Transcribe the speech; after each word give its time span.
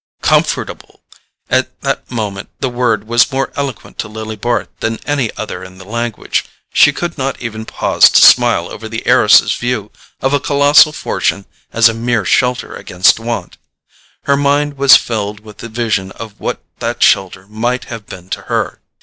Comfortable! 0.23 1.01
At 1.47 1.79
that 1.81 2.09
moment 2.09 2.49
the 2.59 2.69
word 2.71 3.03
was 3.03 3.31
more 3.31 3.51
eloquent 3.55 3.99
to 3.99 4.07
Lily 4.07 4.35
Bart 4.35 4.67
than 4.79 4.97
any 5.05 5.29
other 5.37 5.63
in 5.63 5.77
the 5.77 5.85
language. 5.85 6.43
She 6.73 6.91
could 6.91 7.19
not 7.19 7.39
even 7.39 7.65
pause 7.65 8.09
to 8.09 8.19
smile 8.23 8.67
over 8.67 8.89
the 8.89 9.05
heiress's 9.05 9.53
view 9.53 9.91
of 10.19 10.33
a 10.33 10.39
colossal 10.39 10.91
fortune 10.91 11.45
as 11.71 11.87
a 11.87 11.93
mere 11.93 12.25
shelter 12.25 12.75
against 12.75 13.19
want: 13.19 13.59
her 14.23 14.35
mind 14.35 14.75
was 14.75 14.95
filled 14.97 15.41
with 15.41 15.59
the 15.59 15.69
vision 15.69 16.11
of 16.13 16.39
what 16.39 16.63
that 16.79 17.03
shelter 17.03 17.45
might 17.47 17.83
have 17.83 18.07
been 18.07 18.27
to 18.29 18.41
her. 18.49 18.81